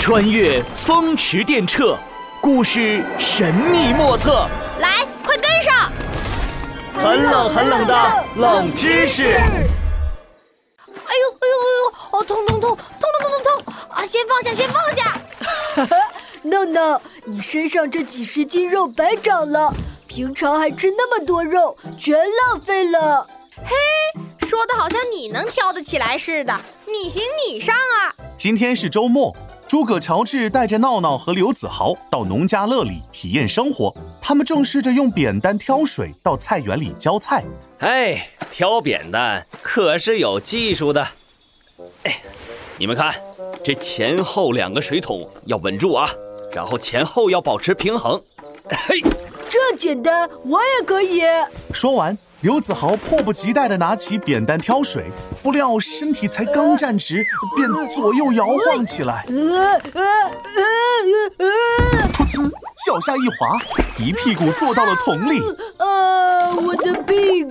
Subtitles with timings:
[0.00, 1.94] 穿越风驰电掣，
[2.40, 4.46] 故事神秘莫测。
[4.80, 5.92] 来，快跟上！
[6.94, 9.24] 很冷很冷的冷知识。
[9.24, 9.42] 哎
[10.88, 12.18] 呦哎呦哎呦！
[12.18, 13.74] 哦，痛痛痛痛痛痛痛痛！
[13.90, 15.20] 啊，先放下，先放下。
[15.76, 15.96] 哈哈，
[16.44, 19.70] 闹闹，你身上这几十斤肉白长了，
[20.08, 23.26] 平常还吃那么多肉，全浪费了。
[23.58, 28.16] 嘿，说的好像你能挑得起来似的，你行你上啊！
[28.38, 29.36] 今天是周末，
[29.70, 33.94] 诸葛乔治带着闹闹和刘子豪到农家乐里体验生活。
[34.20, 37.44] 他们正试着用扁担挑水到菜园里浇菜。
[37.78, 41.06] 哎，挑扁担可是有技术的。
[42.02, 42.20] 哎，
[42.78, 43.14] 你们看，
[43.62, 46.10] 这前后两个水桶要稳住啊，
[46.52, 48.20] 然后前后要保持平衡。
[48.88, 49.00] 嘿，
[49.48, 51.22] 这简单，我也可以。
[51.72, 52.18] 说完。
[52.42, 55.10] 刘子豪迫不及待地拿起扁担挑水，
[55.42, 57.22] 不料身体才刚站直，
[57.54, 59.26] 便左右摇晃起来。
[59.28, 59.78] 噗
[62.32, 62.50] 呲，
[62.86, 63.58] 脚下一滑，
[63.98, 65.42] 一屁股坐到了桶里。
[65.76, 67.50] 啊，我的屁股！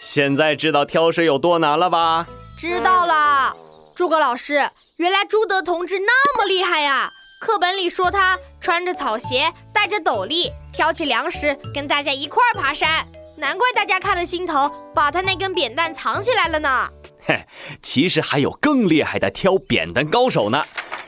[0.00, 2.26] 现在知道挑水有多难了吧？
[2.56, 3.56] 知道了。
[3.94, 7.12] 诸葛老师，原来朱德同志那么厉害呀！
[7.40, 13.06] 课本里说他穿着草鞋，戴着斗笠，挑起粮食，跟大家一块儿爬山。
[13.38, 16.88] 难怪大家看了心疼，把他那根扁担藏起来了呢。
[17.22, 17.46] 嘿，
[17.80, 20.60] 其实还有更厉害的挑扁担高手呢。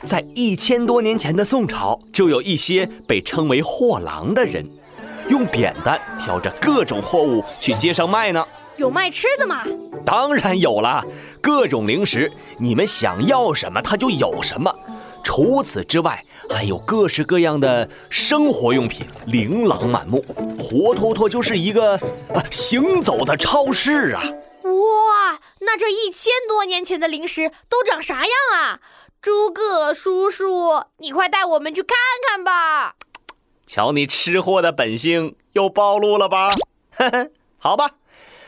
[0.05, 4.65] 在一千多年前的宋朝，就有一些被称为货郎的人，
[5.27, 8.47] 用扁担挑着各种货物去街上卖呢。
[8.77, 9.63] 有卖吃的吗？
[10.05, 11.03] 当然有啦，
[11.41, 14.73] 各种零食，你们想要什么他就有什么。
[15.21, 16.23] 除此之外，
[16.53, 20.23] 还有各式各样的生活用品，琳琅满目，
[20.59, 24.21] 活脱脱就是一个啊行走的超市啊！
[24.63, 28.79] 哇，那这一千多年前的零食都长啥样啊？
[29.21, 32.95] 诸葛叔叔，你快带我们去看看吧！
[33.65, 36.53] 瞧你吃货的本性又暴露了吧？
[36.91, 37.91] 呵呵，好吧，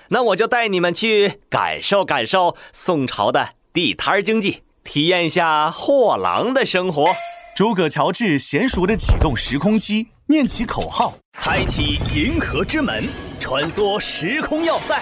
[0.10, 4.64] 那我就带你们去感受感受宋朝的地摊经济。
[4.84, 7.08] 体验一下货郎的生活。
[7.56, 13.04] 诸葛乔治娴熟地启动时空机，念起口号：开启银河之门，
[13.40, 15.00] 穿梭时空要塞，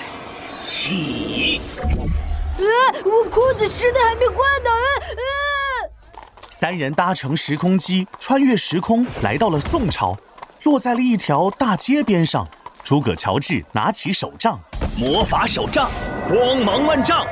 [0.59, 1.61] 起！
[1.77, 2.65] 呃，
[3.05, 4.69] 我裤子湿的还没换呢。
[5.11, 6.19] 呃，
[6.49, 10.17] 三人搭乘时空机穿越时空，来到了宋朝，
[10.63, 12.45] 落在了一条大街边上。
[12.83, 14.59] 诸葛乔治拿起手杖，
[14.97, 15.89] 魔法手杖，
[16.27, 17.25] 光芒万丈，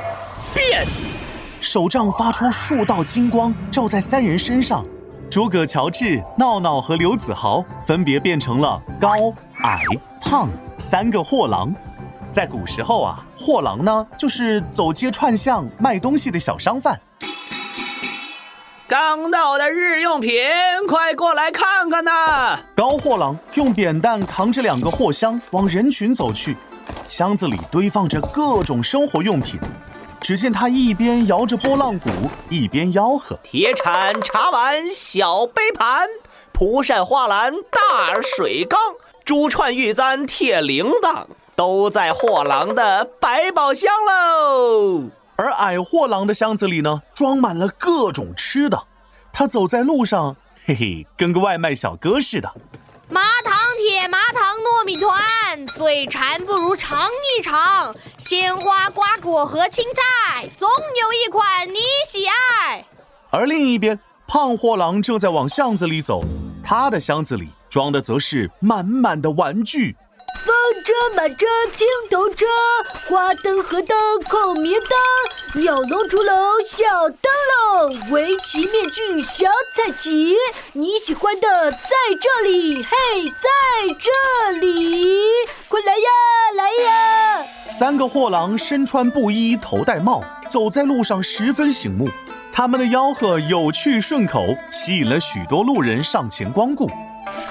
[0.54, 0.86] 变！
[1.60, 4.82] 手杖发出数道金光，照在三人身上。
[5.30, 9.32] 诸葛乔治、闹闹和刘子豪分别变成了高、
[9.62, 9.76] 矮、
[10.20, 11.72] 胖三个货郎。
[12.32, 17.00] 在古时候啊，货郎呢就是走街串巷卖东西的小商贩。
[18.88, 20.32] 刚到的日用品，
[20.88, 22.58] 快过来看看呐！
[22.74, 26.56] 高货郎用扁担扛着两个货箱往人群走去，
[27.06, 29.60] 箱子里堆放着各种生活用品。
[30.20, 32.10] 只见他一边摇着拨浪鼓，
[32.48, 36.06] 一边吆喝：“铁铲、茶碗、小杯盘，
[36.52, 38.78] 蒲扇、花篮、大水缸，
[39.24, 41.24] 珠串、玉簪、铁铃铛，
[41.56, 45.04] 都在货郎的百宝箱喽。”
[45.36, 48.84] 而矮货郎的箱子里呢，装满了各种吃的。
[49.32, 50.36] 他走在路上，
[50.66, 52.52] 嘿嘿，跟个外卖小哥似的。
[54.10, 55.14] 麻糖糯米团，
[55.68, 57.94] 嘴馋不如尝一尝。
[58.18, 62.84] 鲜花瓜果和青菜，总有一款你喜爱。
[63.30, 66.24] 而另一边，胖货郎正在往巷子里走，
[66.60, 69.96] 他的箱子里装的则是满满的玩具。
[70.42, 72.46] 风筝、马车、青头车，
[73.06, 73.96] 花灯、河灯、
[74.28, 76.34] 孔明灯，鸟笼、竹笼、
[76.66, 77.20] 小灯
[77.78, 80.34] 笼，围棋、面具、小彩旗，
[80.72, 85.14] 你喜欢的在这里，嘿，在这里，
[85.68, 86.08] 快来呀，
[86.56, 87.44] 来呀！
[87.68, 92.08] 三个货郎身穿布衣，头戴帽，走在路上十分醒目，
[92.50, 96.90] 他们的吆喝有趣顺口，吸引了许多路人上前光顾。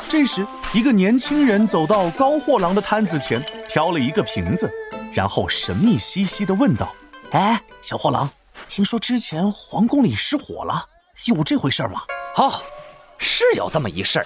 [0.08, 4.70] 这时，一个年轻人走到高货郎的摊子前，挑了一个瓶子，
[5.14, 6.94] 然后神秘兮兮地问道
[7.32, 8.30] ：“哎，小货郎，
[8.68, 10.84] 听说之前皇宫里失火了，
[11.26, 12.02] 有这回事吗
[12.38, 12.60] ？”“哦，
[13.18, 14.26] 是有这么一事儿。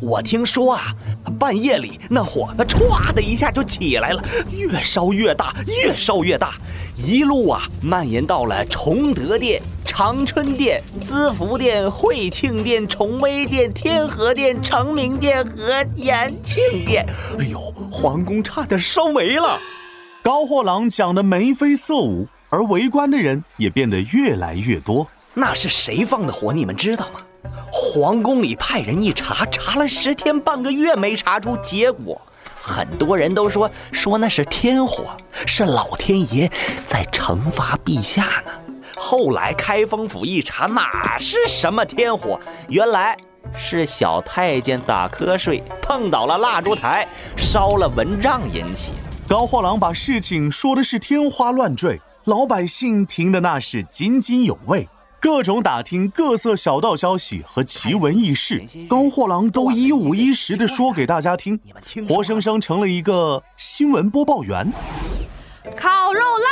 [0.00, 0.94] 我听说啊，
[1.38, 6.54] 半夜里那火歘的一下就起来了，越烧越大，越烧越大，
[6.96, 9.60] 一路啊蔓延到了崇德殿。”
[9.98, 17.04] 长春殿、资福殿、惠庆殿、崇威殿、天和殿、成明殿和延庆殿，
[17.36, 17.58] 哎呦，
[17.90, 19.58] 皇宫差点烧没了。
[20.22, 25.04] 高货郎讲的眉飞色舞，而围观的人也变得越来越多。
[25.34, 26.52] 那是谁放的火？
[26.52, 27.50] 你们知道吗？
[27.72, 32.22] 皇宫里派人一查，查了十天半个月没查出结果。
[32.62, 35.06] 很多人都说说那是天火，
[35.44, 36.48] 是老天爷
[36.86, 38.52] 在惩罚陛下呢。
[38.98, 42.38] 后来开封府一查，哪是什么天火？
[42.68, 43.16] 原来
[43.56, 47.06] 是小太监打瞌睡碰倒了蜡烛台，
[47.36, 48.92] 烧了蚊帐引起。
[49.28, 54.88] 高货郎把事情说的是天花乱坠，老百姓听的那是津津有味。
[55.20, 61.58] 各种打听各色小道消息和奇闻异事，高货郎都一五一十的说给大家听，
[62.08, 64.72] 活生生成了一个新闻播报员。
[65.76, 66.47] 烤肉、腊肉，样样都有哦。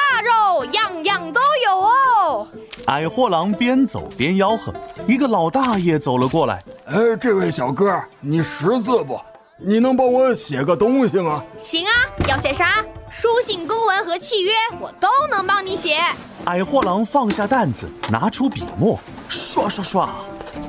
[2.86, 4.72] 矮货郎边走边吆喝，
[5.08, 6.62] 一个老大爷走了过来。
[6.84, 9.20] 哎，这位小哥，你识字不？
[9.58, 11.42] 你能帮我写个东西吗？
[11.58, 11.90] 行啊，
[12.28, 12.84] 要写啥？
[13.10, 15.96] 书信、公文和契约，我都能帮你写。
[16.44, 18.96] 矮货郎放下担子，拿出笔墨，
[19.28, 20.08] 刷刷刷，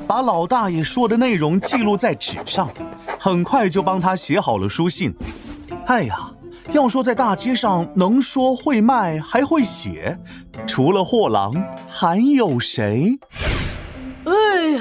[0.08, 2.68] 把老大爷说的内容记录在纸上，
[3.20, 5.14] 很快就帮他写好了书信。
[5.86, 6.16] 哎呀，
[6.72, 10.18] 要说在大街上能说会卖还会写，
[10.66, 11.52] 除了货郎
[11.88, 13.18] 还有谁？
[14.24, 14.80] 哎呀，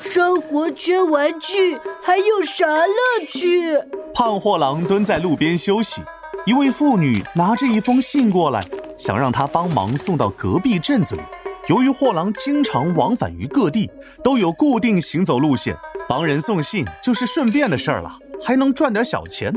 [0.00, 3.78] 生活缺玩具，还有啥乐趣？
[4.12, 6.02] 胖货郎蹲在路边休息，
[6.46, 8.60] 一位妇女拿着一封信过来。
[8.96, 11.22] 想让他帮忙送到隔壁镇子里。
[11.68, 13.90] 由于货郎经常往返于各地，
[14.22, 15.74] 都有固定行走路线，
[16.06, 18.12] 帮人送信就是顺便的事儿了，
[18.44, 19.50] 还能赚点小钱。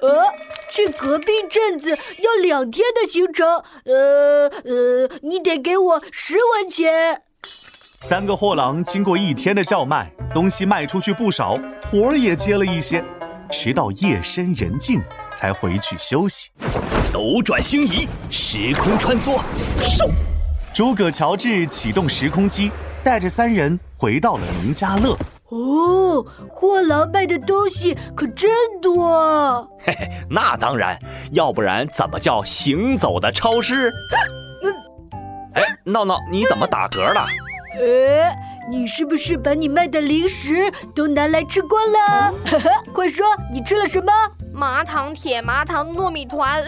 [0.00, 0.24] 呃，
[0.72, 3.46] 去隔壁镇子要两天的行程，
[3.84, 7.20] 呃呃，你得给我十文钱。
[8.00, 11.58] 三个货郎经过一天的叫卖，东西卖出去不少，
[11.90, 13.04] 活儿也接了一些，
[13.50, 14.98] 直到夜深人静
[15.30, 16.48] 才回去休息。
[17.12, 19.38] 斗转星移，时空穿梭，
[19.78, 20.10] 嗖！
[20.72, 22.72] 诸葛乔治启动时空机，
[23.04, 25.14] 带着三人回到了农家乐。
[25.52, 28.50] 哦，货郎卖的东西可真
[28.80, 29.62] 多。
[29.80, 30.98] 嘿嘿，那当然，
[31.32, 33.92] 要不然怎么叫行走的超市？
[35.52, 37.26] 哎，闹闹，你怎么打嗝了？
[37.78, 38.34] 哎，
[38.70, 42.34] 你是不是把你卖的零食都拿来吃光了？
[42.46, 44.10] 哈哈，快说，你吃了什么？
[44.54, 46.64] 麻糖、铁麻糖、糯米团。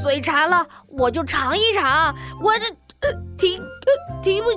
[0.00, 2.14] 嘴馋了，我就尝一尝。
[2.40, 4.50] 我这停呃停不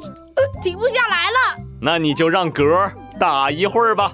[0.62, 1.64] 停不下来了。
[1.82, 2.92] 那你就让嗝
[3.22, 4.14] 打一会儿吧。